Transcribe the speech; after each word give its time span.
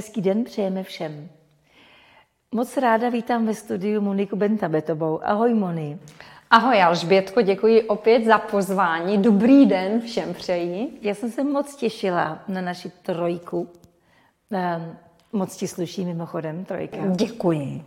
Hezký 0.00 0.20
den 0.20 0.44
přejeme 0.44 0.82
všem. 0.82 1.28
Moc 2.54 2.76
ráda 2.76 3.08
vítám 3.08 3.46
ve 3.46 3.54
studiu 3.54 4.00
Moniku 4.00 4.36
Bentabetovou. 4.36 5.24
Ahoj 5.24 5.54
Moni. 5.54 5.98
Ahoj 6.50 6.82
Alžbětko, 6.82 7.42
děkuji 7.42 7.82
opět 7.82 8.24
za 8.24 8.38
pozvání. 8.38 9.18
Dobrý 9.18 9.66
den 9.66 10.00
všem 10.00 10.34
přeji. 10.34 10.98
Já 11.02 11.14
jsem 11.14 11.30
se 11.30 11.44
moc 11.44 11.76
těšila 11.76 12.38
na 12.48 12.60
naši 12.60 12.90
trojku. 13.02 13.68
Ehm, 14.50 14.96
moc 15.32 15.56
ti 15.56 15.68
sluší 15.68 16.04
mimochodem 16.04 16.64
trojka. 16.64 16.96
Děkuji. 17.06 17.84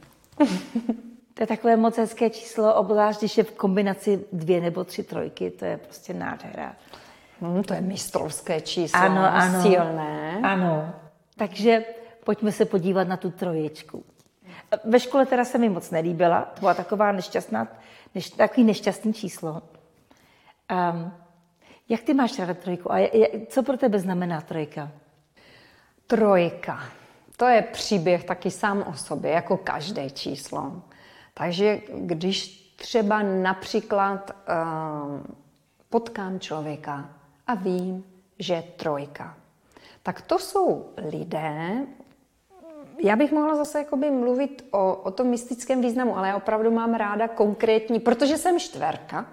To 1.34 1.44
je 1.44 1.48
takové 1.48 1.78
moc 1.78 1.98
hezké 1.98 2.30
číslo, 2.30 2.76
obzvlášť 2.76 3.20
když 3.20 3.38
je 3.38 3.44
v 3.44 3.52
kombinaci 3.52 4.26
dvě 4.34 4.62
nebo 4.62 4.84
tři 4.84 5.04
trojky, 5.04 5.50
to 5.52 5.66
je 5.66 5.78
prostě 5.78 6.14
nádhera. 6.14 6.76
Hmm, 7.42 7.64
to 7.64 7.74
je 7.74 7.82
mistrovské 7.82 8.62
číslo, 8.62 9.00
Ano, 9.00 9.22
ano. 9.22 9.62
silné. 9.62 10.40
Ano. 10.44 10.94
Takže 11.38 11.84
pojďme 12.24 12.52
se 12.52 12.66
podívat 12.66 13.08
na 13.08 13.18
tu 13.18 13.32
trojičku. 13.32 14.04
Ve 14.86 15.00
škole 15.00 15.26
teda 15.26 15.46
se 15.46 15.58
mi 15.58 15.70
moc 15.70 15.92
nelíbila, 15.92 16.42
to 16.42 16.60
byla 16.60 16.74
taková 16.74 17.12
nešťastná, 17.12 17.68
neš, 18.16 18.30
takový 18.30 18.64
nešťastný 18.64 19.14
číslo. 19.14 19.62
Um, 20.72 21.14
jak 21.90 22.02
ty 22.02 22.14
máš 22.14 22.40
ráda 22.40 22.54
trojku 22.54 22.92
a 22.92 22.98
je, 22.98 23.18
je, 23.18 23.46
co 23.46 23.64
pro 23.64 23.78
tebe 23.78 24.00
znamená 24.00 24.42
trojka? 24.42 24.92
Trojka. 26.08 26.84
To 27.38 27.46
je 27.46 27.62
příběh 27.62 28.24
taky 28.24 28.52
sám 28.52 28.84
o 28.88 28.94
sobě, 28.94 29.32
jako 29.32 29.58
každé 29.58 30.10
číslo. 30.10 30.82
Takže 31.34 31.82
když 31.94 32.64
třeba 32.76 33.22
například 33.22 34.32
uh, 34.32 35.22
potkám 35.90 36.40
člověka 36.40 37.10
a 37.48 37.54
vím, 37.56 38.04
že 38.40 38.54
je 38.54 38.62
trojka, 38.62 39.38
tak 40.04 40.22
to 40.22 40.40
jsou 40.40 40.90
lidé, 40.98 41.86
já 43.00 43.16
bych 43.16 43.32
mohla 43.32 43.56
zase 43.56 43.78
jakoby 43.78 44.12
mluvit 44.12 44.66
o, 44.72 44.96
o 44.96 45.12
tom 45.12 45.28
mystickém 45.28 45.82
významu, 45.82 46.18
ale 46.18 46.28
já 46.28 46.36
opravdu 46.36 46.72
mám 46.72 46.94
ráda 46.94 47.28
konkrétní, 47.28 48.00
protože 48.00 48.38
jsem 48.38 48.60
čtverka, 48.60 49.26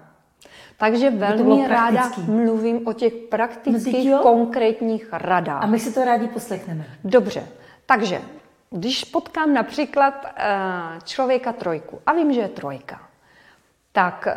takže 0.77 1.09
velmi 1.09 1.67
ráda 1.67 2.11
mluvím 2.27 2.87
o 2.87 2.93
těch 2.93 3.13
praktických, 3.13 4.11
no, 4.11 4.19
konkrétních 4.19 5.07
radách. 5.11 5.63
A 5.63 5.65
my 5.65 5.79
si 5.79 5.93
to 5.93 6.05
rádi 6.05 6.27
poslechneme. 6.27 6.85
Dobře, 7.03 7.47
takže 7.85 8.21
když 8.69 9.03
potkám 9.03 9.53
například 9.53 10.25
uh, 10.25 10.99
člověka 11.03 11.53
trojku 11.53 11.99
a 12.05 12.13
vím, 12.13 12.33
že 12.33 12.41
je 12.41 12.47
trojka, 12.47 13.01
tak 13.91 14.27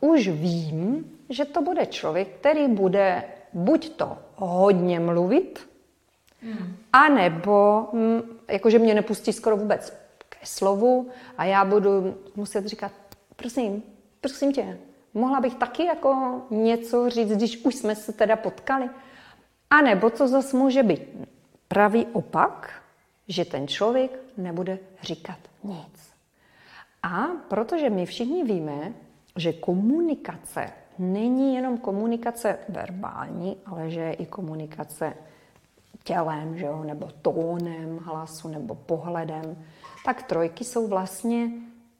uh, 0.00 0.10
už 0.10 0.28
vím, 0.28 1.04
že 1.28 1.44
to 1.44 1.62
bude 1.62 1.86
člověk, 1.86 2.28
který 2.40 2.68
bude 2.68 3.24
buď 3.52 3.96
to 3.96 4.18
hodně 4.34 5.00
mluvit, 5.00 5.68
hmm. 6.42 6.76
anebo 6.92 7.88
hm, 7.92 8.22
jakože 8.48 8.78
mě 8.78 8.94
nepustí 8.94 9.32
skoro 9.32 9.56
vůbec 9.56 9.92
ke 10.28 10.46
slovu 10.46 11.08
a 11.38 11.44
já 11.44 11.64
budu 11.64 12.14
muset 12.36 12.66
říkat, 12.66 12.92
prosím, 13.36 13.82
prosím 14.20 14.52
tě, 14.52 14.78
mohla 15.14 15.40
bych 15.40 15.54
taky 15.54 15.84
jako 15.84 16.42
něco 16.50 17.10
říct, 17.10 17.32
když 17.32 17.64
už 17.64 17.74
jsme 17.74 17.94
se 17.94 18.12
teda 18.12 18.36
potkali? 18.36 18.90
A 19.70 19.82
nebo 19.82 20.10
co 20.10 20.28
zase 20.28 20.56
může 20.56 20.82
být? 20.82 21.02
Pravý 21.68 22.06
opak, 22.12 22.82
že 23.28 23.44
ten 23.44 23.68
člověk 23.68 24.18
nebude 24.36 24.78
říkat 25.02 25.38
nic. 25.64 26.12
A 27.02 27.26
protože 27.48 27.90
my 27.90 28.06
všichni 28.06 28.44
víme, 28.44 28.92
že 29.36 29.52
komunikace 29.52 30.72
není 30.98 31.54
jenom 31.54 31.78
komunikace 31.78 32.58
verbální, 32.68 33.56
ale 33.66 33.90
že 33.90 34.00
je 34.00 34.12
i 34.12 34.26
komunikace 34.26 35.14
tělem, 36.08 36.58
že 36.58 36.66
jo, 36.66 36.84
nebo 36.84 37.08
tónem 37.22 37.98
hlasu, 38.02 38.48
nebo 38.48 38.74
pohledem, 38.74 39.56
tak 40.04 40.22
trojky 40.22 40.64
jsou 40.64 40.88
vlastně 40.88 41.50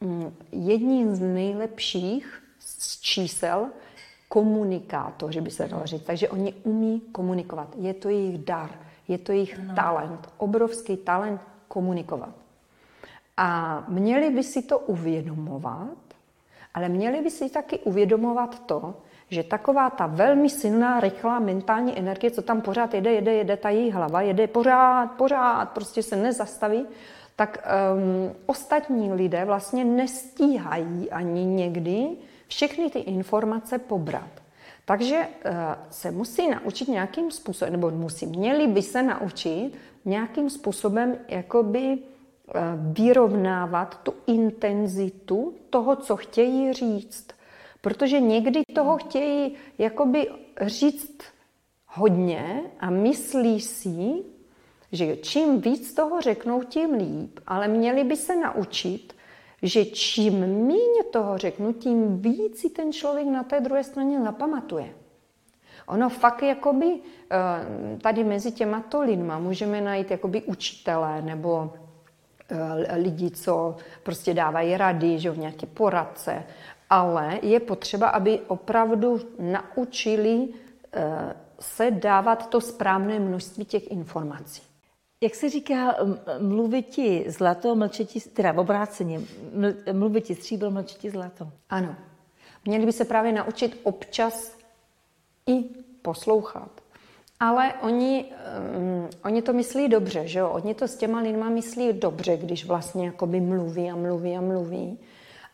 mm, 0.01 0.35
jedním 0.53 1.15
z 1.15 1.21
nejlepších 1.21 2.43
z 2.59 3.01
čísel 3.01 3.67
komunikátoři, 4.29 5.41
by 5.41 5.51
se 5.51 5.69
dalo 5.69 5.87
říct. 5.87 6.03
Takže 6.03 6.29
oni 6.29 6.55
umí 6.65 7.01
komunikovat. 7.13 7.69
Je 7.77 7.95
to 7.95 8.09
jejich 8.09 8.39
dar, 8.39 8.71
je 9.09 9.19
to 9.19 9.33
jejich 9.33 9.59
no. 9.59 9.75
talent, 9.75 10.29
obrovský 10.37 10.97
talent 10.97 11.41
komunikovat. 11.69 12.33
A 13.37 13.85
měli 13.89 14.31
by 14.31 14.43
si 14.43 14.63
to 14.63 14.79
uvědomovat, 14.79 15.99
ale 16.75 16.89
měli 16.89 17.21
by 17.21 17.31
si 17.31 17.51
taky 17.51 17.79
uvědomovat 17.79 18.67
to, 18.67 18.95
že 19.31 19.43
taková 19.43 19.91
ta 19.91 20.07
velmi 20.07 20.51
silná, 20.51 21.01
rychlá 21.01 21.39
mentální 21.39 21.99
energie, 21.99 22.31
co 22.31 22.43
tam 22.43 22.61
pořád 22.61 22.95
jede, 22.95 23.13
jede, 23.13 23.33
jede 23.35 23.57
ta 23.57 23.69
její 23.69 23.91
hlava, 23.91 24.23
jede 24.23 24.47
pořád, 24.47 25.07
pořád, 25.07 25.71
prostě 25.71 26.03
se 26.03 26.17
nezastaví, 26.17 26.87
tak 27.37 27.69
um, 27.95 28.35
ostatní 28.47 29.13
lidé 29.13 29.45
vlastně 29.45 29.85
nestíhají 29.85 31.11
ani 31.11 31.45
někdy 31.45 32.09
všechny 32.49 32.91
ty 32.91 32.99
informace 32.99 33.79
pobrat. 33.79 34.31
Takže 34.85 35.17
uh, 35.19 35.53
se 35.91 36.11
musí 36.11 36.51
naučit 36.51 36.89
nějakým 36.89 37.31
způsobem, 37.31 37.73
nebo 37.73 37.91
musí, 37.91 38.27
měli 38.27 38.67
by 38.67 38.83
se 38.83 39.03
naučit 39.03 39.73
nějakým 40.05 40.51
způsobem 40.51 41.17
jakoby 41.29 41.99
uh, 41.99 42.61
vyrovnávat 42.93 44.01
tu 44.03 44.15
intenzitu 44.27 45.55
toho, 45.71 45.97
co 45.97 46.17
chtějí 46.17 46.73
říct. 46.73 47.38
Protože 47.81 48.21
někdy 48.21 48.63
toho 48.75 48.99
chtějí 48.99 49.55
jakoby 49.79 50.31
říct 50.61 51.23
hodně 51.87 52.63
a 52.81 52.91
myslí 52.91 53.61
si, 53.61 54.25
že 54.93 55.17
čím 55.17 55.61
víc 55.61 55.95
toho 55.95 56.21
řeknou, 56.21 56.63
tím 56.63 56.95
líp, 56.95 57.41
ale 57.47 57.69
měli 57.69 58.05
by 58.05 58.17
se 58.17 58.37
naučit, 58.37 59.17
že 59.63 59.85
čím 59.85 60.41
méně 60.41 61.05
toho 61.13 61.39
řeknu, 61.39 61.73
tím 61.73 62.23
víc 62.23 62.61
si 62.61 62.71
ten 62.71 62.93
člověk 62.93 63.27
na 63.27 63.43
té 63.43 63.61
druhé 63.61 63.85
straně 63.85 64.23
zapamatuje. 64.23 64.95
Ono 65.87 66.09
fakt 66.09 66.43
jakoby 66.43 67.01
eh, 67.31 67.99
tady 68.03 68.25
mezi 68.25 68.53
těma 68.53 68.81
to 68.81 69.01
lidma 69.01 69.39
můžeme 69.39 69.81
najít 69.81 70.11
jakoby 70.11 70.43
učitele 70.43 71.23
nebo 71.23 71.73
eh, 72.49 72.97
lidi, 72.97 73.31
co 73.31 73.77
prostě 74.03 74.35
dávají 74.35 74.77
rady, 74.77 75.19
že 75.19 75.31
v 75.31 75.39
nějaké 75.39 75.67
poradce, 75.67 76.45
ale 76.91 77.39
je 77.43 77.61
potřeba, 77.61 78.09
aby 78.09 78.41
opravdu 78.47 79.21
naučili 79.39 80.49
eh, 80.93 81.37
se 81.61 81.91
dávat 81.91 82.51
to 82.51 82.61
správné 82.61 83.21
množství 83.21 83.65
těch 83.65 83.91
informací. 83.91 84.63
Jak 85.21 85.35
se 85.35 85.49
říká, 85.49 85.97
mluvit 86.39 86.87
ti 86.87 87.25
zlato, 87.29 87.75
mlčet 87.75 88.09
ti, 88.09 88.21
teda 88.21 88.53
obráceně, 88.53 89.21
mluvit 89.93 90.25
ti 90.25 90.35
stříbro, 90.35 90.71
mlčet 90.71 90.99
ti 90.99 91.11
zlato. 91.11 91.49
Ano. 91.71 91.95
Měli 92.65 92.87
by 92.87 92.93
se 92.93 93.05
právě 93.05 93.33
naučit 93.33 93.81
občas 93.83 94.59
i 95.47 95.65
poslouchat. 96.03 96.71
Ale 97.41 97.75
oni, 97.83 98.25
um, 98.77 99.09
oni 99.25 99.43
to 99.43 99.53
myslí 99.53 99.89
dobře, 99.89 100.29
že 100.29 100.39
jo? 100.39 100.51
Oni 100.51 100.75
to 100.75 100.89
s 100.89 100.97
těma 100.97 101.21
lidma 101.21 101.49
myslí 101.49 101.93
dobře, 101.93 102.37
když 102.37 102.65
vlastně 102.65 103.07
jakoby 103.07 103.41
mluví 103.41 103.91
a 103.91 103.97
mluví 103.97 104.37
a 104.37 104.41
mluví 104.41 104.99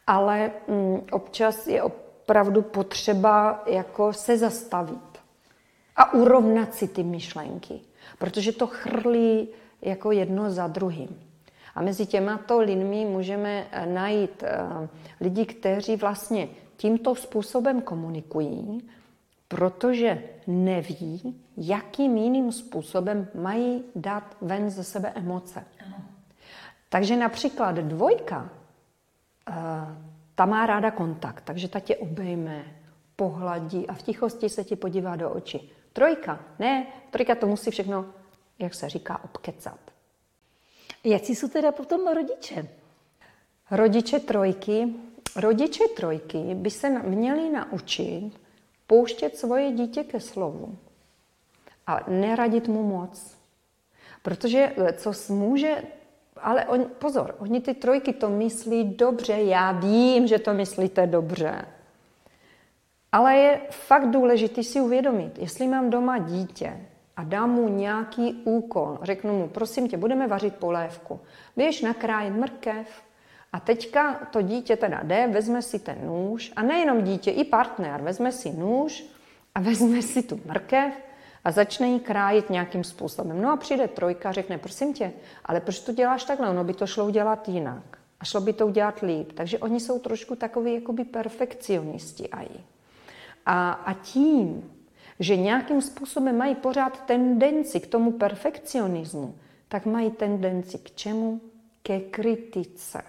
ale 0.06 0.50
mm, 0.68 1.00
občas 1.10 1.66
je 1.66 1.82
opravdu 1.82 2.62
potřeba 2.62 3.62
jako 3.66 4.12
se 4.12 4.38
zastavit 4.38 5.18
a 5.96 6.12
urovnat 6.12 6.74
si 6.74 6.88
ty 6.88 7.02
myšlenky, 7.02 7.80
protože 8.18 8.52
to 8.52 8.66
chrlí 8.66 9.48
jako 9.82 10.12
jedno 10.12 10.50
za 10.50 10.66
druhým. 10.66 11.20
A 11.74 11.82
mezi 11.82 12.06
těmato 12.06 12.60
lidmi 12.60 13.04
můžeme 13.04 13.66
eh, 13.70 13.86
najít 13.86 14.42
uh, 14.42 14.88
lidi, 15.20 15.46
kteří 15.46 15.96
vlastně 15.96 16.48
tímto 16.76 17.14
způsobem 17.14 17.82
komunikují, 17.82 18.88
protože 19.48 20.22
neví, 20.46 21.40
jakým 21.56 22.16
jiným 22.16 22.52
způsobem 22.52 23.28
mají 23.34 23.84
dát 23.94 24.36
ven 24.40 24.70
ze 24.70 24.84
sebe 24.84 25.12
emoce. 25.14 25.64
Takže 26.88 27.16
například 27.16 27.74
dvojka 27.74 28.50
ta 30.34 30.46
má 30.46 30.66
ráda 30.66 30.90
kontakt, 30.90 31.44
takže 31.44 31.68
ta 31.68 31.80
tě 31.80 31.96
obejme, 31.96 32.64
pohladí 33.16 33.86
a 33.86 33.94
v 33.94 34.02
tichosti 34.02 34.48
se 34.48 34.64
ti 34.64 34.76
podívá 34.76 35.16
do 35.16 35.30
očí. 35.30 35.72
Trojka, 35.92 36.40
ne, 36.58 36.86
trojka 37.10 37.34
to 37.34 37.46
musí 37.46 37.70
všechno, 37.70 38.06
jak 38.58 38.74
se 38.74 38.88
říká, 38.88 39.24
obkecat. 39.24 39.80
Jak 41.04 41.22
jsou 41.22 41.48
teda 41.48 41.72
potom 41.72 42.08
rodiče? 42.08 42.68
Rodiče 43.70 44.20
trojky, 44.20 44.94
rodiče 45.36 45.84
trojky 45.96 46.54
by 46.54 46.70
se 46.70 46.90
měli 46.90 47.50
naučit 47.50 48.40
pouštět 48.86 49.36
svoje 49.36 49.72
dítě 49.72 50.04
ke 50.04 50.20
slovu 50.20 50.78
a 51.86 52.00
neradit 52.10 52.68
mu 52.68 52.82
moc. 52.82 53.36
Protože 54.22 54.74
co 54.96 55.12
může 55.34 55.82
ale 56.44 56.64
on, 56.64 56.86
pozor, 56.98 57.34
oni 57.38 57.60
ty 57.60 57.74
trojky 57.74 58.12
to 58.12 58.28
myslí 58.28 58.84
dobře, 58.84 59.32
já 59.32 59.72
vím, 59.72 60.26
že 60.26 60.38
to 60.38 60.54
myslíte 60.54 61.06
dobře. 61.06 61.64
Ale 63.12 63.36
je 63.36 63.60
fakt 63.70 64.10
důležité 64.10 64.62
si 64.62 64.80
uvědomit, 64.80 65.38
jestli 65.38 65.66
mám 65.66 65.90
doma 65.90 66.18
dítě 66.18 66.86
a 67.16 67.24
dám 67.24 67.50
mu 67.50 67.68
nějaký 67.68 68.42
úkol. 68.44 68.98
Řeknu 69.02 69.38
mu, 69.38 69.48
prosím 69.48 69.88
tě, 69.88 69.96
budeme 69.96 70.26
vařit 70.26 70.54
polévku. 70.54 71.20
Běž 71.56 71.82
nakrájet 71.82 72.34
mrkev, 72.34 73.02
a 73.52 73.60
teďka 73.60 74.14
to 74.14 74.42
dítě 74.42 74.76
teda 74.76 75.00
jde, 75.02 75.26
vezme 75.26 75.62
si 75.62 75.78
ten 75.78 75.98
nůž, 76.06 76.52
a 76.56 76.62
nejenom 76.62 77.02
dítě, 77.02 77.30
i 77.30 77.44
partner, 77.44 78.02
vezme 78.02 78.32
si 78.32 78.52
nůž 78.52 79.04
a 79.54 79.60
vezme 79.60 80.02
si 80.02 80.22
tu 80.22 80.40
mrkev 80.46 80.94
a 81.44 81.50
začne 81.50 81.88
ji 81.88 82.00
krájit 82.00 82.50
nějakým 82.50 82.84
způsobem. 82.84 83.42
No 83.42 83.52
a 83.52 83.56
přijde 83.56 83.88
trojka 83.88 84.28
a 84.28 84.32
řekne, 84.32 84.58
prosím 84.58 84.94
tě, 84.94 85.12
ale 85.44 85.60
proč 85.60 85.80
to 85.80 85.92
děláš 85.92 86.24
takhle? 86.24 86.50
Ono 86.50 86.64
by 86.64 86.74
to 86.74 86.86
šlo 86.86 87.06
udělat 87.06 87.48
jinak. 87.48 87.98
A 88.20 88.24
šlo 88.24 88.40
by 88.40 88.52
to 88.52 88.66
udělat 88.66 89.00
líp. 89.00 89.32
Takže 89.32 89.58
oni 89.58 89.80
jsou 89.80 89.98
trošku 89.98 90.36
takový 90.36 90.74
jakoby 90.74 91.04
perfekcionisti 91.04 92.28
aj. 92.28 92.46
A, 93.46 93.72
a 93.72 93.92
tím, 93.92 94.70
že 95.20 95.36
nějakým 95.36 95.82
způsobem 95.82 96.38
mají 96.38 96.54
pořád 96.54 97.00
tendenci 97.06 97.80
k 97.80 97.86
tomu 97.86 98.12
perfekcionismu, 98.12 99.34
tak 99.68 99.86
mají 99.86 100.10
tendenci 100.10 100.78
k 100.78 100.90
čemu? 100.90 101.40
Ke 101.82 102.00
kritice. 102.00 103.02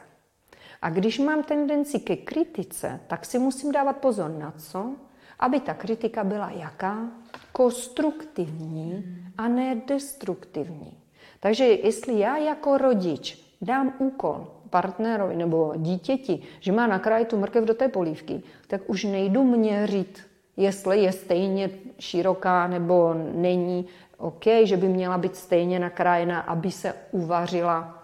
A 0.82 0.90
když 0.90 1.20
mám 1.20 1.44
tendenci 1.44 2.00
ke 2.00 2.16
kritice, 2.16 3.00
tak 3.08 3.26
si 3.26 3.40
musím 3.40 3.72
dávat 3.72 3.98
pozor 3.98 4.32
na 4.32 4.54
co? 4.58 4.96
Aby 5.40 5.60
ta 5.60 5.74
kritika 5.74 6.24
byla 6.24 6.50
jaká? 6.50 7.08
Konstruktivní 7.52 9.04
a 9.38 9.48
ne 9.48 9.82
destruktivní. 9.88 10.98
Takže 11.40 11.66
jestli 11.66 12.20
já 12.20 12.38
jako 12.38 12.78
rodič 12.78 13.46
dám 13.62 13.94
úkol 13.98 14.48
partnerovi 14.70 15.36
nebo 15.36 15.74
dítěti, 15.78 16.42
že 16.60 16.72
má 16.72 16.88
nakrájet 16.88 17.28
tu 17.28 17.38
mrkev 17.38 17.64
do 17.64 17.74
té 17.74 17.88
polívky, 17.88 18.44
tak 18.68 18.82
už 18.90 19.04
nejdu 19.04 19.44
měřit, 19.44 20.22
jestli 20.58 21.00
je 21.00 21.12
stejně 21.12 21.70
široká 22.00 22.68
nebo 22.68 23.14
není. 23.34 23.86
OK, 24.18 24.46
že 24.64 24.78
by 24.78 24.88
měla 24.88 25.18
být 25.18 25.36
stejně 25.36 25.80
nakrájena, 25.80 26.40
aby 26.40 26.72
se 26.72 26.94
uvařila 27.12 28.04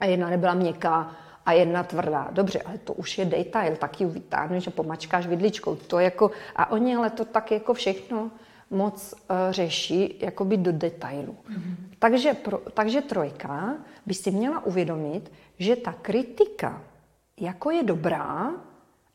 a 0.00 0.04
jedna 0.04 0.30
nebyla 0.30 0.54
měkká 0.54 1.16
a 1.46 1.52
jedna 1.52 1.82
tvrdá. 1.82 2.28
Dobře, 2.32 2.62
ale 2.62 2.78
to 2.78 2.92
už 2.92 3.18
je 3.18 3.24
detail, 3.24 3.76
taky 3.76 4.04
ji 4.04 4.10
vytáhneš 4.10 4.66
a 4.66 4.70
pomačkáš 4.70 5.26
vidličkou. 5.26 5.76
To 5.76 5.98
jako, 5.98 6.30
a 6.56 6.70
oni 6.70 6.96
ale 6.96 7.10
to 7.10 7.24
tak 7.24 7.50
jako 7.50 7.74
všechno 7.74 8.30
moc 8.70 9.14
uh, 9.14 9.36
řeší 9.50 10.18
jakoby 10.20 10.56
do 10.56 10.72
detailu. 10.72 11.36
Mm-hmm. 11.50 11.74
Takže, 11.98 12.34
pro, 12.34 12.58
takže 12.74 13.00
trojka 13.00 13.74
by 14.06 14.14
si 14.14 14.30
měla 14.30 14.66
uvědomit, 14.66 15.32
že 15.58 15.76
ta 15.76 15.92
kritika 15.92 16.82
jako 17.40 17.70
je 17.70 17.82
dobrá, 17.82 18.50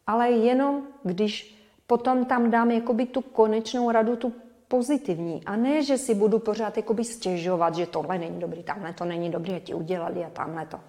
ale 0.08 0.32
jenom 0.32 0.82
když 1.04 1.62
potom 1.88 2.26
tam 2.26 2.52
dám 2.52 2.72
jakoby 2.72 3.06
tu 3.06 3.22
konečnou 3.22 3.92
radu, 3.92 4.16
tu 4.16 4.34
pozitivní. 4.68 5.42
A 5.46 5.56
ne, 5.56 5.84
že 5.84 5.98
si 5.98 6.16
budu 6.16 6.40
pořád 6.40 6.78
jakoby 6.78 7.04
stěžovat, 7.04 7.76
že 7.76 7.86
tohle 7.86 8.18
není 8.18 8.40
dobrý, 8.40 8.64
tamhle 8.64 8.94
to 8.94 9.06
není 9.06 9.30
dobrý, 9.30 9.54
a 9.54 9.60
ti 9.60 9.74
udělali 9.74 10.26
a 10.26 10.30
tamhle 10.30 10.66
to 10.66 10.80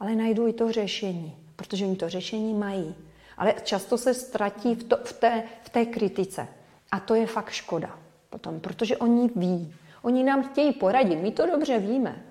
ale 0.00 0.14
najdu 0.14 0.48
i 0.48 0.52
to 0.52 0.72
řešení, 0.72 1.36
protože 1.56 1.84
oni 1.84 1.96
to 1.96 2.08
řešení 2.08 2.54
mají. 2.54 2.94
Ale 3.36 3.54
často 3.62 3.98
se 3.98 4.14
ztratí 4.14 4.74
v, 4.74 4.84
to, 4.84 4.96
v, 5.04 5.12
té, 5.12 5.42
v 5.62 5.68
té 5.68 5.86
kritice. 5.86 6.48
A 6.90 7.00
to 7.00 7.14
je 7.14 7.26
fakt 7.26 7.50
škoda 7.50 7.98
potom, 8.30 8.60
protože 8.60 8.96
oni 8.96 9.30
ví. 9.36 9.74
Oni 10.02 10.24
nám 10.24 10.42
chtějí 10.42 10.72
poradit, 10.72 11.16
my 11.16 11.30
to 11.30 11.46
dobře 11.46 11.78
víme. 11.78 12.22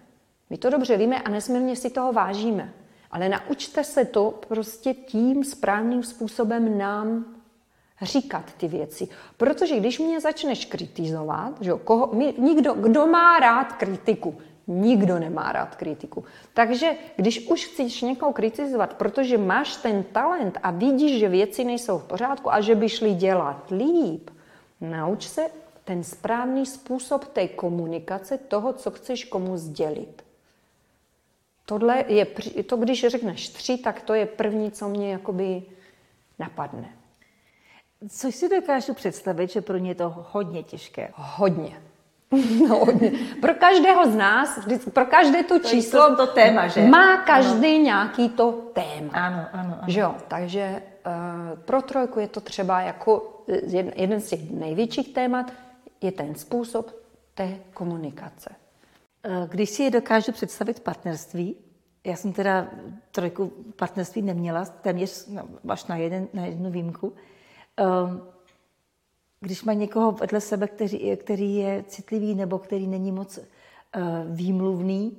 My 0.50 0.57
to 0.57 0.69
dobře 0.69 0.98
víme 0.98 1.21
a 1.21 1.30
nesmírně 1.30 1.75
si 1.75 1.89
toho 1.89 2.13
vážíme. 2.13 2.74
Ale 3.12 3.30
naučte 3.30 3.83
se 3.83 4.06
to 4.06 4.39
prostě 4.48 4.94
tím 4.94 5.44
správným 5.44 6.04
způsobem 6.04 6.77
nám 6.77 7.25
říkat 8.01 8.54
ty 8.57 8.68
věci. 8.68 9.07
Protože 9.38 9.80
když 9.80 10.00
mě 10.00 10.19
začneš 10.19 10.66
kritizovat, 10.66 11.62
že 11.62 11.71
koho, 11.83 12.09
my, 12.13 12.33
nikdo, 12.38 12.74
kdo 12.74 13.07
má 13.07 13.39
rád 13.39 13.74
kritiku, 13.74 14.38
Nikdo 14.68 15.19
nemá 15.19 15.51
rád 15.51 15.75
kritiku. 15.75 16.25
Takže 16.54 16.92
když 17.15 17.48
už 17.48 17.65
chceš 17.65 18.01
někoho 18.01 18.33
kritizovat, 18.33 18.94
protože 18.94 19.38
máš 19.38 19.75
ten 19.75 20.04
talent 20.04 20.57
a 20.63 20.71
vidíš, 20.71 21.19
že 21.19 21.30
věci 21.30 21.63
nejsou 21.63 21.98
v 21.98 22.04
pořádku 22.04 22.54
a 22.54 22.62
že 22.62 22.75
by 22.75 22.89
šli 22.89 23.13
dělat 23.13 23.71
líp, 23.71 24.30
nauč 24.81 25.27
se 25.27 25.42
ten 25.83 26.04
správný 26.04 26.65
způsob 26.65 27.25
té 27.25 27.48
komunikace 27.48 28.38
toho, 28.38 28.74
co 28.74 28.92
chceš 28.92 29.25
komu 29.25 29.57
sdělit. 29.57 30.24
Tohle 31.66 32.06
je, 32.07 32.25
to 32.66 32.77
když 32.77 33.07
řekneš 33.07 33.50
tři, 33.50 33.77
tak 33.77 34.01
to 34.01 34.13
je 34.13 34.25
první, 34.25 34.71
co 34.71 34.89
mě 34.89 35.12
jakoby 35.12 35.63
napadne. 36.39 36.89
Což 38.09 38.36
si 38.36 38.50
dokážu 38.50 38.94
představit, 38.94 39.51
že 39.51 39.62
pro 39.62 39.77
ně 39.77 39.92
je 39.92 39.95
to 39.95 40.25
hodně 40.31 40.63
těžké. 40.63 41.12
Hodně. 41.16 41.81
No, 42.69 42.85
pro 43.41 43.53
každého 43.53 44.12
z 44.12 44.15
nás, 44.15 44.59
pro 44.94 45.06
každé 45.06 45.44
to 45.44 45.59
číslo 45.59 46.09
to, 46.09 46.15
to 46.15 46.33
téma, 46.33 46.68
že? 46.68 46.81
má 46.81 47.18
každý 47.18 47.75
ano. 47.75 47.83
nějaký 47.83 48.30
to 48.30 48.51
téma. 48.74 49.12
Ano, 49.13 49.45
ano, 49.53 49.77
ano. 49.81 49.83
Že 49.88 50.00
jo? 50.00 50.15
Takže 50.27 50.81
uh, 51.06 51.59
pro 51.59 51.81
trojku 51.81 52.19
je 52.19 52.27
to 52.27 52.41
třeba 52.41 52.81
jako 52.81 53.44
jeden, 53.47 53.94
jeden 53.95 54.21
z 54.21 54.30
těch 54.30 54.51
největších 54.51 55.13
témat 55.13 55.51
je 56.01 56.12
ten 56.12 56.35
způsob 56.35 56.91
té 57.33 57.57
komunikace. 57.74 58.50
Eh, 59.24 59.47
když 59.50 59.69
si 59.69 59.83
je 59.83 59.91
dokážu 59.91 60.31
představit 60.31 60.80
partnerství, 60.80 61.56
já 62.03 62.15
jsem 62.15 62.33
teda 62.33 62.68
trojku 63.12 63.53
partnerství 63.75 64.21
neměla, 64.21 64.65
téměř 64.65 65.27
no, 65.27 65.44
až 65.69 65.85
na, 65.85 65.95
jeden, 65.95 66.27
na 66.33 66.45
jednu 66.45 66.71
výjimku, 66.71 67.07
um, 67.07 68.21
když 69.44 69.63
má 69.63 69.74
někoho 69.74 70.12
vedle 70.12 70.42
sebe, 70.42 70.68
který, 70.68 71.18
který 71.18 71.56
je 71.56 71.84
citlivý 71.88 72.36
nebo 72.36 72.60
který 72.60 72.88
není 72.88 73.12
moc 73.12 73.38
uh, 73.38 73.44
výmluvný, 74.36 75.18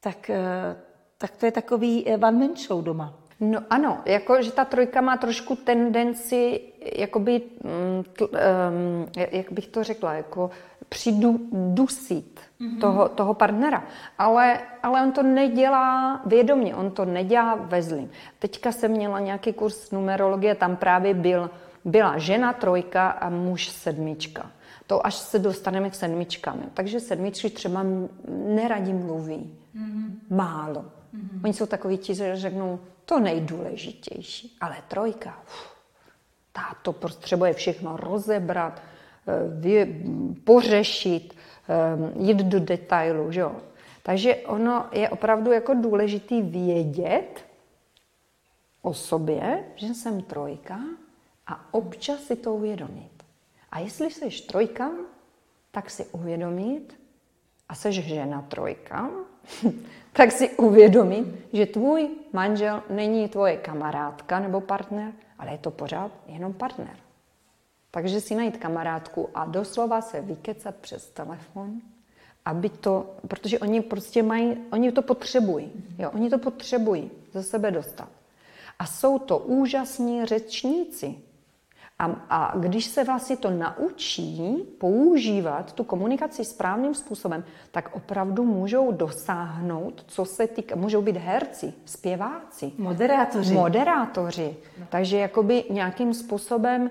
tak, 0.00 0.30
uh, 0.30 0.82
tak 1.18 1.36
to 1.36 1.46
je 1.46 1.52
takový 1.52 2.08
eh, 2.08 2.16
one 2.16 2.38
man 2.38 2.56
show 2.56 2.84
doma. 2.84 3.14
No 3.40 3.60
ano, 3.70 3.98
jako, 4.06 4.42
že 4.42 4.52
ta 4.52 4.64
trojka 4.64 5.00
má 5.00 5.16
trošku 5.16 5.56
tendenci, 5.56 6.60
jakoby, 6.96 7.42
mm, 7.64 8.04
tl, 8.12 8.24
um, 8.24 9.06
jak 9.16 9.52
bych 9.52 9.66
to 9.66 9.84
řekla, 9.84 10.14
jako 10.14 10.50
přidusit 10.88 12.40
mm-hmm. 12.60 12.80
toho, 12.80 13.08
toho 13.08 13.34
partnera. 13.34 13.84
Ale, 14.18 14.60
ale 14.82 15.02
on 15.02 15.12
to 15.12 15.22
nedělá 15.22 16.20
vědomě, 16.26 16.74
on 16.74 16.90
to 16.90 17.04
nedělá 17.04 17.54
ve 17.54 17.82
zlým. 17.82 18.10
Teďka 18.38 18.72
jsem 18.72 18.90
měla 18.90 19.20
nějaký 19.20 19.52
kurz 19.52 19.90
numerologie, 19.90 20.54
tam 20.54 20.76
právě 20.76 21.14
byl 21.14 21.50
byla 21.84 22.18
žena 22.18 22.52
trojka 22.52 23.10
a 23.10 23.30
muž 23.30 23.68
sedmička. 23.68 24.50
To 24.86 25.06
až 25.06 25.14
se 25.14 25.38
dostaneme 25.38 25.90
k 25.90 25.94
sedmičkám. 25.94 26.62
Takže 26.74 27.00
sedmičky 27.00 27.50
třeba 27.50 27.84
neradi 28.28 28.92
mluví. 28.92 29.58
Mm-hmm. 29.76 30.36
Málo. 30.36 30.80
Mm-hmm. 30.82 31.44
Oni 31.44 31.52
jsou 31.52 31.66
takový 31.66 31.98
ti, 31.98 32.14
že 32.14 32.36
řeknou 32.36 32.80
to 33.04 33.20
nejdůležitější. 33.20 34.56
Ale 34.60 34.76
trojka, 34.88 35.38
uf, 35.46 35.74
ta 36.52 36.76
to 36.82 36.92
potřebuje 36.92 37.52
všechno 37.52 37.96
rozebrat, 37.96 38.82
eh, 39.66 39.86
pořešit, 40.44 41.34
eh, 41.68 42.22
jít 42.22 42.38
do 42.38 42.60
detailu. 42.60 43.32
Že 43.32 43.40
jo? 43.40 43.56
Takže 44.02 44.36
ono 44.36 44.86
je 44.92 45.08
opravdu 45.08 45.52
jako 45.52 45.74
důležitý 45.74 46.42
vědět 46.42 47.44
o 48.82 48.94
sobě, 48.94 49.64
že 49.74 49.94
jsem 49.94 50.22
trojka, 50.22 50.80
a 51.46 51.74
občas 51.74 52.20
si 52.20 52.36
to 52.36 52.54
uvědomit. 52.54 53.10
A 53.70 53.78
jestli 53.78 54.10
jsi 54.10 54.42
trojka, 54.46 54.90
tak 55.70 55.90
si 55.90 56.04
uvědomit, 56.04 57.00
a 57.68 57.74
jsi 57.74 57.92
žena 57.92 58.42
trojka, 58.42 59.10
tak 60.12 60.32
si 60.32 60.50
uvědomit, 60.50 61.26
že 61.52 61.66
tvůj 61.66 62.10
manžel 62.32 62.82
není 62.90 63.28
tvoje 63.28 63.56
kamarádka 63.56 64.40
nebo 64.40 64.60
partner, 64.60 65.12
ale 65.38 65.52
je 65.52 65.58
to 65.58 65.70
pořád 65.70 66.12
jenom 66.26 66.52
partner. 66.52 66.96
Takže 67.90 68.20
si 68.20 68.34
najít 68.34 68.56
kamarádku 68.56 69.28
a 69.34 69.44
doslova 69.44 70.00
se 70.00 70.20
vykecat 70.20 70.74
přes 70.76 71.06
telefon, 71.06 71.80
aby 72.44 72.68
to, 72.68 73.14
protože 73.28 73.58
oni 73.58 73.80
prostě 73.80 74.22
mají, 74.22 74.56
oni 74.72 74.92
to 74.92 75.02
potřebují, 75.02 75.72
jo, 75.98 76.10
oni 76.14 76.30
to 76.30 76.38
potřebují 76.38 77.10
ze 77.32 77.42
sebe 77.42 77.70
dostat. 77.70 78.08
A 78.78 78.86
jsou 78.86 79.18
to 79.18 79.38
úžasní 79.38 80.24
řečníci, 80.24 81.14
a, 81.98 82.04
a 82.30 82.58
když 82.58 82.84
se 82.84 83.04
vlastně 83.04 83.36
to 83.36 83.50
naučí 83.50 84.56
používat 84.78 85.72
tu 85.72 85.84
komunikaci 85.84 86.44
správným 86.44 86.94
způsobem, 86.94 87.44
tak 87.70 87.96
opravdu 87.96 88.44
můžou 88.44 88.92
dosáhnout, 88.92 90.04
co 90.06 90.24
se 90.24 90.46
týká, 90.46 90.76
můžou 90.76 91.02
být 91.02 91.16
herci, 91.16 91.72
zpěváci. 91.84 92.72
Moderátoři. 92.78 93.54
Moderátoři. 93.54 94.56
Takže 94.88 95.18
jakoby 95.18 95.64
nějakým 95.70 96.14
způsobem 96.14 96.86
e, 96.86 96.90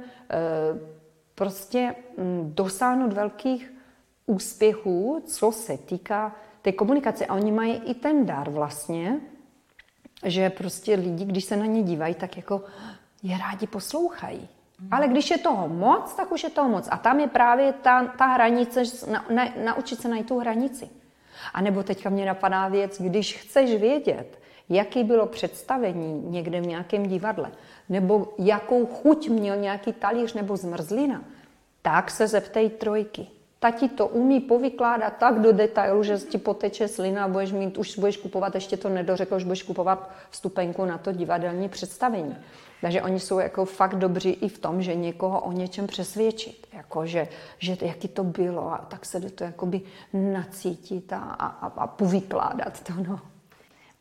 prostě 1.35 1.95
m, 2.17 2.25
mm, 2.25 2.51
dosáhnout 2.55 3.13
velkých 3.13 3.73
úspěchů, 4.25 5.23
co 5.25 5.51
se 5.51 5.77
týká 5.77 6.35
té 6.61 6.71
komunikace. 6.71 7.25
A 7.25 7.33
oni 7.33 7.51
mají 7.51 7.73
i 7.73 7.93
ten 7.93 8.25
dar 8.25 8.49
vlastně, 8.49 9.19
že 10.25 10.49
prostě 10.49 10.95
lidi, 10.95 11.25
když 11.25 11.45
se 11.45 11.57
na 11.57 11.65
ně 11.65 11.83
dívají, 11.83 12.15
tak 12.15 12.37
jako 12.37 12.63
je 13.23 13.37
rádi 13.37 13.67
poslouchají. 13.67 14.49
Ale 14.91 15.07
když 15.07 15.31
je 15.31 15.37
toho 15.37 15.67
moc, 15.67 16.13
tak 16.13 16.31
už 16.31 16.43
je 16.43 16.49
toho 16.49 16.69
moc. 16.69 16.87
A 16.91 16.97
tam 16.97 17.19
je 17.19 17.27
právě 17.27 17.73
ta, 17.73 18.03
ta 18.07 18.25
hranice, 18.25 18.83
na, 19.11 19.25
na, 19.29 19.47
naučit 19.63 20.01
se 20.01 20.07
najít 20.07 20.27
tu 20.27 20.39
hranici. 20.39 20.89
A 21.53 21.61
nebo 21.61 21.83
teďka 21.83 22.09
mě 22.09 22.25
napadá 22.25 22.67
věc, 22.67 23.01
když 23.01 23.37
chceš 23.37 23.75
vědět, 23.75 24.39
jaký 24.69 25.03
bylo 25.03 25.25
představení 25.25 26.21
někde 26.21 26.61
v 26.61 26.67
nějakém 26.67 27.05
divadle, 27.05 27.51
nebo 27.89 28.33
jakou 28.37 28.85
chuť 28.85 29.29
měl 29.29 29.57
nějaký 29.57 29.93
talíř 29.93 30.33
nebo 30.33 30.57
zmrzlina, 30.57 31.23
tak 31.81 32.11
se 32.11 32.27
zeptej 32.27 32.69
trojky. 32.69 33.27
Ta 33.63 33.71
ti 33.71 33.89
to 33.89 34.07
umí 34.07 34.39
povykládat 34.39 35.17
tak 35.17 35.39
do 35.39 35.51
detailu, 35.51 36.03
že 36.03 36.17
ti 36.17 36.37
poteče 36.37 36.87
slina 36.87 37.23
a 37.23 37.27
budeš 37.27 37.51
mít, 37.51 37.77
už 37.77 37.97
budeš 37.97 38.17
kupovat, 38.17 38.55
ještě 38.55 38.77
to 38.77 38.89
nedořekl, 38.89 39.35
už 39.35 39.43
budeš 39.43 39.63
kupovat 39.63 40.11
vstupenku 40.29 40.85
na 40.85 40.97
to 40.97 41.11
divadelní 41.11 41.69
představení. 41.69 42.35
Takže 42.81 43.01
oni 43.01 43.19
jsou 43.19 43.39
jako 43.39 43.65
fakt 43.65 43.95
dobří 43.95 44.29
i 44.29 44.47
v 44.47 44.59
tom, 44.59 44.81
že 44.81 44.95
někoho 44.95 45.41
o 45.41 45.51
něčem 45.51 45.87
přesvědčit. 45.87 46.67
Jako, 46.73 47.05
že, 47.05 47.27
že 47.59 47.77
jaký 47.81 48.07
to 48.07 48.23
bylo 48.23 48.73
a 48.73 48.77
tak 48.77 49.05
se 49.05 49.19
do 49.19 49.29
to 49.29 49.43
jakoby 49.43 49.81
nacítit 50.13 51.13
a, 51.13 51.17
a, 51.17 51.47
a 51.67 51.87
povykládat 51.87 52.83
to. 52.83 52.93
No. 53.07 53.19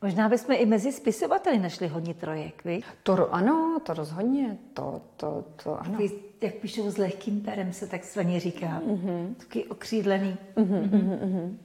Možná 0.02 0.28
bychom 0.28 0.54
i 0.58 0.66
mezi 0.66 0.92
spisovateli 0.92 1.58
našli 1.58 1.88
hodně 1.88 2.14
trojek, 2.14 2.64
vy? 2.64 2.80
To 3.02 3.34
ano, 3.34 3.80
to 3.82 3.94
rozhodně, 3.94 4.58
to, 4.74 5.00
to, 5.16 5.44
to 5.62 5.80
ano. 5.80 5.98
Vy, 5.98 6.10
jak 6.40 6.54
píšou 6.54 6.90
s 6.90 6.98
lehkým 6.98 7.40
perem, 7.40 7.72
se 7.72 7.86
tak 7.86 8.04
svaně 8.04 8.40
říká. 8.40 8.82
Mm-hmm. 8.86 9.34
Taky 9.34 9.64
okřídlený. 9.64 10.36
Mm-hmm. 10.56 10.90
Mm-hmm. 10.90 11.56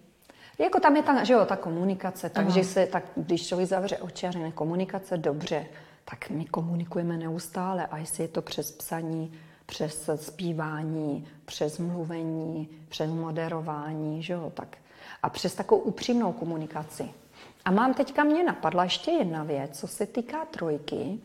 Jako 0.60 0.80
tam 0.80 0.96
je 0.96 1.04
ta, 1.04 1.24
že 1.24 1.34
jo, 1.34 1.46
ta 1.46 1.56
komunikace, 1.56 2.30
takže 2.30 2.64
se, 2.64 2.86
tak, 2.86 3.04
když 3.16 3.48
člověk 3.48 3.70
zavře 3.70 3.98
oči 3.98 4.28
a 4.28 4.32
řekne 4.32 4.52
komunikace 4.52 5.18
dobře, 5.18 5.66
tak 6.06 6.30
my 6.30 6.46
komunikujeme 6.46 7.18
neustále 7.18 7.88
a 7.88 7.98
jestli 7.98 8.24
je 8.24 8.28
to 8.28 8.42
přes 8.42 8.72
psaní, 8.72 9.32
přes 9.66 10.10
zpívání, 10.16 11.28
přes 11.46 11.80
mluvení, 11.80 12.70
přes 12.90 13.10
moderování, 13.12 14.24
že 14.24 14.34
jo, 14.34 14.52
tak 14.54 14.78
a 15.24 15.30
přes 15.30 15.56
takovou 15.56 15.82
upřímnou 15.82 16.32
komunikaci. 16.32 17.10
A 17.68 17.72
mám 17.72 17.94
teďka 17.94 18.24
mě 18.24 18.44
napadla 18.44 18.84
ještě 18.84 19.12
jedna 19.12 19.44
věc, 19.44 19.80
co 19.80 19.88
se 19.88 20.06
týká 20.06 20.46
trojky, 20.46 21.20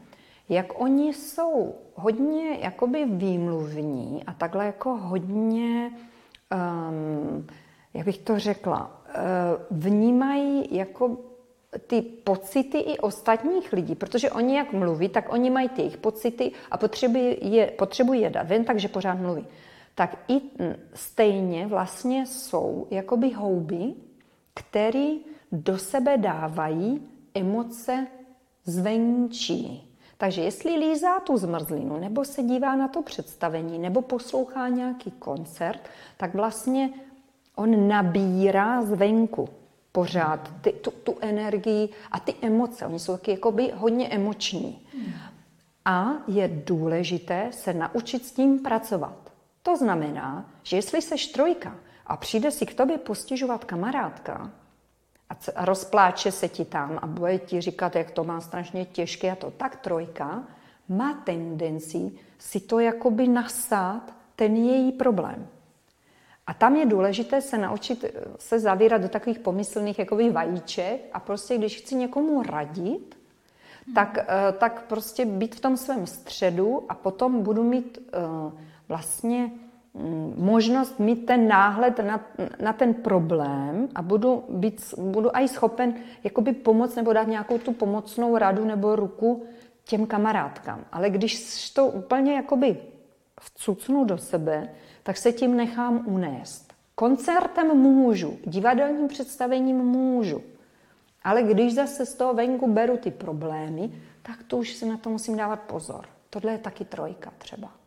jak 0.48 0.80
oni 0.80 1.14
jsou 1.14 1.74
hodně 1.94 2.58
jakoby 2.60 3.04
výmluvní 3.04 4.24
a 4.26 4.32
takhle 4.32 4.66
jako 4.66 4.96
hodně, 4.96 5.90
um, 6.90 7.46
jak 7.94 8.06
bych 8.06 8.18
to 8.18 8.38
řekla, 8.38 9.02
uh, 9.06 9.78
vnímají 9.78 10.76
jako 10.76 11.16
ty 11.86 12.02
pocity 12.02 12.78
i 12.78 12.98
ostatních 12.98 13.72
lidí, 13.72 13.94
protože 13.94 14.30
oni 14.30 14.56
jak 14.56 14.72
mluví, 14.72 15.08
tak 15.08 15.32
oni 15.32 15.50
mají 15.50 15.68
ty 15.68 15.80
jejich 15.80 15.96
pocity 15.96 16.52
a 16.70 16.76
potřebují 16.76 17.36
je, 17.40 17.66
potřebují 17.66 18.20
je 18.20 18.30
dát 18.30 18.46
ven, 18.46 18.64
takže 18.64 18.88
pořád 18.88 19.14
mluví. 19.14 19.46
Tak 19.94 20.24
i 20.28 20.40
stejně 20.94 21.66
vlastně 21.66 22.26
jsou 22.26 22.86
jakoby 22.90 23.30
houby, 23.30 23.94
který 24.54 25.31
do 25.52 25.78
sebe 25.78 26.18
dávají 26.18 27.08
emoce 27.34 28.06
zvenčí. 28.64 29.88
Takže 30.18 30.42
jestli 30.42 30.76
lízá 30.76 31.20
tu 31.20 31.36
zmrzlinu, 31.36 31.96
nebo 32.00 32.24
se 32.24 32.42
dívá 32.42 32.76
na 32.76 32.88
to 32.88 33.02
představení, 33.02 33.78
nebo 33.78 34.02
poslouchá 34.02 34.68
nějaký 34.68 35.10
koncert, 35.10 35.88
tak 36.16 36.34
vlastně 36.34 36.90
on 37.54 37.88
nabírá 37.88 38.82
zvenku 38.82 39.48
pořád 39.92 40.50
ty, 40.60 40.72
tu, 40.72 40.90
tu 40.90 41.16
energii 41.20 41.88
a 42.10 42.20
ty 42.20 42.34
emoce. 42.42 42.86
Oni 42.86 42.98
jsou 42.98 43.16
taky 43.16 43.38
hodně 43.74 44.08
emoční. 44.08 44.86
A 45.84 46.10
je 46.28 46.62
důležité 46.66 47.48
se 47.50 47.74
naučit 47.74 48.26
s 48.26 48.32
tím 48.32 48.58
pracovat. 48.58 49.32
To 49.62 49.76
znamená, 49.76 50.50
že 50.62 50.76
jestli 50.76 51.02
seš 51.02 51.26
trojka 51.26 51.76
a 52.06 52.16
přijde 52.16 52.50
si 52.50 52.66
k 52.66 52.74
tobě 52.74 52.98
postižovat 52.98 53.64
kamarádka 53.64 54.50
a 55.54 55.64
rozpláče 55.64 56.32
se 56.32 56.48
ti 56.48 56.64
tam 56.64 56.98
a 57.02 57.06
bude 57.06 57.38
ti 57.38 57.60
říkat, 57.60 57.96
jak 57.96 58.10
to 58.10 58.24
má 58.24 58.40
strašně 58.40 58.84
těžké 58.84 59.32
a 59.32 59.36
to, 59.36 59.50
tak 59.50 59.76
trojka 59.76 60.44
má 60.88 61.14
tendenci 61.24 62.12
si 62.38 62.60
to 62.60 62.80
jakoby 62.80 63.28
nasát 63.28 64.14
ten 64.36 64.56
její 64.56 64.92
problém. 64.92 65.48
A 66.46 66.54
tam 66.54 66.76
je 66.76 66.86
důležité 66.86 67.40
se 67.40 67.58
naučit 67.58 68.04
eh, 68.04 68.10
se 68.38 68.60
zavírat 68.60 69.02
do 69.02 69.08
takových 69.08 69.38
pomyslných 69.38 69.98
jakoby 69.98 70.30
vajíček 70.30 71.00
a 71.12 71.20
prostě, 71.20 71.58
když 71.58 71.78
chci 71.78 71.94
někomu 71.94 72.42
radit, 72.42 73.16
tak, 73.94 74.18
eh, 74.18 74.52
tak 74.52 74.86
prostě 74.86 75.24
být 75.24 75.54
v 75.54 75.60
tom 75.60 75.76
svém 75.76 76.06
středu 76.06 76.84
a 76.88 76.94
potom 76.94 77.42
budu 77.42 77.62
mít 77.62 77.98
uh, 77.98 78.52
vlastně 78.88 79.50
možnost 80.36 80.98
mít 80.98 81.26
ten 81.26 81.48
náhled 81.48 81.98
na, 81.98 82.20
na 82.62 82.72
ten 82.72 82.94
problém 82.94 83.88
a 83.94 84.02
budu, 84.02 84.44
být, 84.48 84.94
budu 84.98 85.30
i 85.32 85.48
schopen 85.48 85.94
jakoby 86.24 86.52
pomoct 86.52 86.96
nebo 86.96 87.12
dát 87.12 87.26
nějakou 87.26 87.58
tu 87.58 87.72
pomocnou 87.72 88.36
radu 88.36 88.64
nebo 88.64 88.96
ruku 88.96 89.44
těm 89.84 90.06
kamarádkám. 90.06 90.84
Ale 90.92 91.10
když 91.10 91.70
to 91.70 91.86
úplně 91.86 92.34
jakoby 92.34 92.76
vcucnu 93.40 94.04
do 94.04 94.18
sebe, 94.18 94.68
tak 95.02 95.16
se 95.16 95.32
tím 95.32 95.56
nechám 95.56 96.04
unést. 96.06 96.72
Koncertem 96.94 97.76
můžu, 97.76 98.38
divadelním 98.44 99.08
představením 99.08 99.76
můžu, 99.76 100.42
ale 101.24 101.42
když 101.42 101.74
zase 101.74 102.06
z 102.06 102.14
toho 102.14 102.34
venku 102.34 102.72
beru 102.72 102.96
ty 102.96 103.10
problémy, 103.10 103.92
tak 104.22 104.42
to 104.42 104.56
už 104.56 104.74
si 104.74 104.86
na 104.86 104.96
to 104.96 105.10
musím 105.10 105.36
dávat 105.36 105.60
pozor. 105.60 106.04
Tohle 106.30 106.52
je 106.52 106.58
taky 106.58 106.84
trojka 106.84 107.32
třeba. 107.38 107.81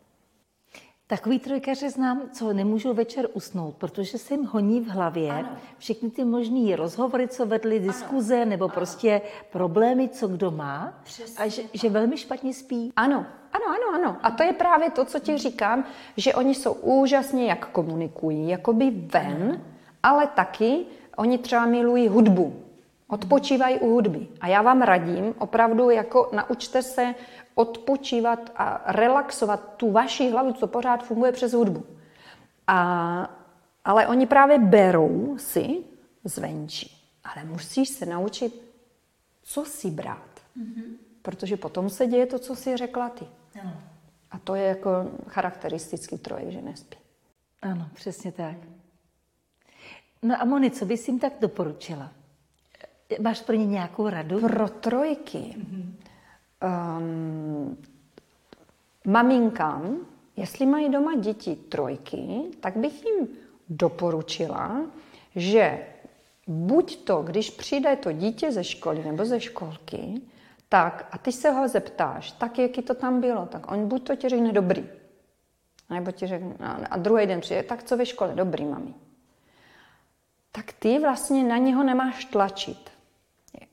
Takový 1.08 1.38
trojkaře 1.38 1.90
znám, 1.90 2.22
co 2.32 2.52
nemůžou 2.52 2.94
večer 2.94 3.28
usnout, 3.32 3.74
protože 3.76 4.18
se 4.18 4.34
jim 4.34 4.44
honí 4.44 4.80
v 4.80 4.86
hlavě 4.88 5.30
ano. 5.30 5.48
všechny 5.78 6.10
ty 6.10 6.24
možný 6.24 6.76
rozhovory, 6.76 7.28
co 7.28 7.46
vedly, 7.46 7.80
diskuze 7.80 8.36
ano. 8.36 8.50
nebo 8.50 8.64
ano. 8.64 8.74
prostě 8.74 9.22
problémy, 9.52 10.08
co 10.08 10.28
kdo 10.28 10.50
má 10.50 11.00
Přesně. 11.04 11.44
a 11.44 11.48
že, 11.48 11.62
že 11.72 11.90
velmi 11.90 12.16
špatně 12.16 12.54
spí. 12.54 12.92
Ano, 12.96 13.26
ano, 13.52 13.64
ano, 13.68 13.94
ano. 13.94 14.16
A 14.22 14.30
to 14.30 14.42
je 14.42 14.52
právě 14.52 14.90
to, 14.90 15.04
co 15.04 15.18
ti 15.18 15.38
říkám, 15.38 15.84
že 16.16 16.34
oni 16.34 16.54
jsou 16.54 16.72
úžasně, 16.72 17.46
jak 17.46 17.66
komunikují, 17.70 18.48
jakoby 18.48 18.90
ven, 18.90 19.62
ale 20.02 20.26
taky 20.26 20.84
oni 21.16 21.38
třeba 21.38 21.66
milují 21.66 22.08
hudbu. 22.08 22.65
Odpočívají 23.08 23.78
u 23.78 23.90
hudby. 23.90 24.28
A 24.40 24.48
já 24.48 24.62
vám 24.62 24.82
radím, 24.82 25.34
opravdu 25.38 25.90
jako 25.90 26.30
naučte 26.32 26.82
se 26.82 27.14
odpočívat 27.54 28.52
a 28.56 28.92
relaxovat 28.92 29.76
tu 29.76 29.92
vaši 29.92 30.30
hlavu, 30.30 30.52
co 30.52 30.66
pořád 30.66 31.04
funguje 31.04 31.32
přes 31.32 31.52
hudbu. 31.52 31.86
A, 32.66 33.30
ale 33.84 34.06
oni 34.06 34.26
právě 34.26 34.58
berou 34.58 35.38
si 35.38 35.84
zvenčí. 36.24 36.96
Ale 37.24 37.44
musíš 37.44 37.88
se 37.88 38.06
naučit, 38.06 38.62
co 39.42 39.64
si 39.64 39.90
brát. 39.90 40.28
Mm-hmm. 40.58 40.96
Protože 41.22 41.56
potom 41.56 41.90
se 41.90 42.06
děje 42.06 42.26
to, 42.26 42.38
co 42.38 42.56
si 42.56 42.76
řekla 42.76 43.08
ty. 43.08 43.26
Ano. 43.60 43.72
A 44.30 44.38
to 44.38 44.54
je 44.54 44.64
jako 44.64 44.90
charakteristický 45.26 46.18
trojek, 46.18 46.50
že 46.50 46.62
nespí. 46.62 46.96
Ano, 47.62 47.88
přesně 47.94 48.32
tak. 48.32 48.56
No 50.22 50.40
a 50.40 50.44
Moni, 50.44 50.70
co 50.70 50.86
bys 50.86 51.08
jim 51.08 51.18
tak 51.18 51.32
doporučila? 51.40 52.12
Máš 53.20 53.40
pro 53.40 53.56
ně 53.56 53.66
nějakou 53.66 54.08
radu? 54.08 54.40
Pro 54.40 54.68
trojky. 54.68 55.38
Mm-hmm. 55.38 55.92
Um, 56.98 57.76
maminkám, 59.06 59.96
jestli 60.36 60.66
mají 60.66 60.88
doma 60.88 61.16
děti 61.16 61.56
trojky, 61.56 62.42
tak 62.60 62.76
bych 62.76 63.04
jim 63.04 63.28
doporučila, 63.68 64.80
že 65.36 65.86
buď 66.46 67.04
to, 67.04 67.22
když 67.22 67.50
přijde 67.50 67.96
to 67.96 68.12
dítě 68.12 68.52
ze 68.52 68.64
školy 68.64 69.04
nebo 69.04 69.24
ze 69.24 69.40
školky, 69.40 70.20
tak 70.68 71.08
a 71.10 71.18
ty 71.18 71.32
se 71.32 71.50
ho 71.50 71.68
zeptáš, 71.68 72.32
tak 72.32 72.58
jaký 72.58 72.82
to 72.82 72.94
tam 72.94 73.20
bylo, 73.20 73.46
tak 73.46 73.72
on 73.72 73.88
buď 73.88 74.06
to 74.06 74.16
ti 74.16 74.28
řekne 74.28 74.52
dobrý, 74.52 74.88
nebo 75.90 76.12
ti 76.12 76.26
řekne, 76.26 76.56
a 76.90 76.96
druhý 76.96 77.26
den 77.26 77.40
přijde, 77.40 77.62
tak 77.62 77.82
co 77.82 77.96
ve 77.96 78.06
škole, 78.06 78.34
dobrý, 78.34 78.64
mami. 78.64 78.94
Tak 80.52 80.72
ty 80.72 80.98
vlastně 80.98 81.44
na 81.44 81.58
něho 81.58 81.84
nemáš 81.84 82.24
tlačit. 82.24 82.95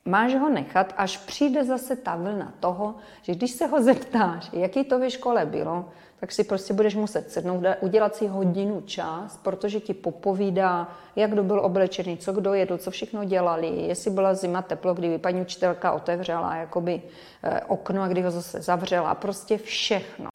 Máš 0.06 0.36
ho 0.36 0.50
nechat, 0.50 0.94
až 0.98 1.18
přijde 1.18 1.64
zase 1.64 1.96
ta 1.96 2.16
vlna 2.16 2.54
toho, 2.60 2.96
že 3.22 3.36
když 3.36 3.52
se 3.52 3.68
ho 3.68 3.84
zeptáš, 3.84 4.50
jaký 4.54 4.84
to 4.84 5.00
ve 5.00 5.12
škole 5.12 5.46
bylo, 5.46 5.86
tak 6.20 6.32
si 6.32 6.44
prostě 6.44 6.74
budeš 6.74 6.96
muset 6.96 7.32
sednout, 7.32 7.64
udělat 7.82 8.16
si 8.16 8.28
hodinu 8.28 8.82
čas, 8.82 9.38
protože 9.38 9.80
ti 9.80 9.94
popovídá, 9.94 10.88
jak 11.16 11.32
kdo 11.32 11.44
byl 11.44 11.60
oblečený, 11.60 12.18
co 12.18 12.34
kdo 12.34 12.54
jedl, 12.54 12.78
co 12.78 12.92
všechno 12.92 13.26
dělali, 13.26 13.68
jestli 13.68 14.12
byla 14.12 14.34
zima 14.34 14.62
teplo, 14.62 14.94
kdy 14.94 15.18
paní 15.18 15.42
učitelka 15.42 15.92
otevřela 15.92 16.56
jakoby 16.56 17.02
eh, 17.44 17.62
okno 17.68 18.02
a 18.02 18.08
kdy 18.08 18.22
ho 18.22 18.32
zase 18.32 18.62
zavřela, 18.62 19.16
prostě 19.16 19.58
všechno. 19.58 20.30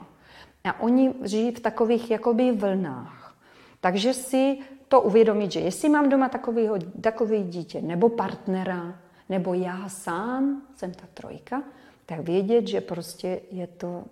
A 0.63 0.79
oni 0.79 1.13
žijí 1.23 1.51
v 1.51 1.59
takových 1.59 2.11
jakoby 2.11 2.51
vlnách. 2.51 3.35
Takže 3.81 4.13
si 4.13 4.57
to 4.87 5.01
uvědomit, 5.01 5.51
že 5.51 5.59
jestli 5.59 5.89
mám 5.89 6.09
doma 6.09 6.29
takovýho, 6.29 6.75
takový 7.01 7.43
dítě 7.43 7.81
nebo 7.81 8.09
partnera, 8.09 8.95
nebo 9.29 9.53
já 9.53 9.89
sám 9.89 10.61
jsem 10.75 10.91
ta 10.91 11.07
trojka, 11.13 11.63
tak 12.05 12.19
vědět, 12.19 12.67
že 12.67 12.81
prostě 12.81 13.41
je 13.51 13.67
to 13.67 14.03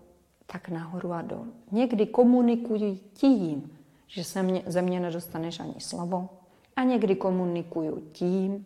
tak 0.45 0.69
nahoru 0.69 1.13
a 1.13 1.21
dolů. 1.21 1.53
Někdy 1.71 2.05
komunikuji 2.05 2.99
tím, 3.13 3.77
že 4.07 4.23
se 4.23 4.43
mě, 4.43 4.63
ze 4.65 4.81
mě 4.81 4.99
nedostaneš 4.99 5.59
ani 5.59 5.75
slovo, 5.79 6.29
a 6.75 6.83
někdy 6.83 7.15
komunikuju 7.15 7.99
tím, 8.11 8.65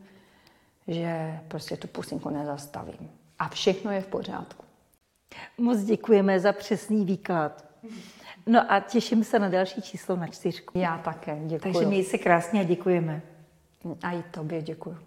že 0.87 1.39
prostě 1.47 1.77
tu 1.77 1.87
pusinku 1.87 2.29
nezastavím. 2.29 3.09
A 3.39 3.49
všechno 3.49 3.91
je 3.91 4.01
v 4.01 4.07
pořádku. 4.07 4.65
Moc 5.57 5.79
děkujeme 5.83 6.39
za 6.39 6.53
přesný 6.53 7.05
výklad. 7.05 7.65
No 8.47 8.71
a 8.71 8.79
těším 8.79 9.23
se 9.23 9.39
na 9.39 9.49
další 9.49 9.81
číslo 9.81 10.15
na 10.15 10.27
čtyřku. 10.27 10.77
Já 10.77 10.97
také 10.97 11.39
děkuji. 11.45 11.73
Takže 11.73 11.85
měj 11.85 12.03
se 12.03 12.17
krásně 12.17 12.61
a 12.61 12.63
děkujeme. 12.63 13.21
A 14.03 14.11
i 14.11 14.23
tobě 14.23 14.61
děkuji. 14.61 14.97